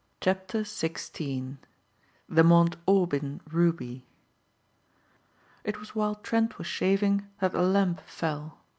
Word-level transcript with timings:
CHAPTER 0.19 0.61
XVI 0.61 1.57
THE 2.27 2.43
MOUNT 2.43 2.75
AUBYN 2.87 3.39
RUBY 3.51 4.07
IT 5.63 5.79
was 5.79 5.93
while 5.93 6.15
Trent 6.15 6.57
was 6.57 6.65
shaving 6.65 7.27
that 7.39 7.51
the 7.51 7.61
lamp 7.61 8.01
fell. 8.07 8.57